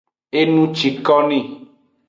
[0.39, 1.39] Enucikoni.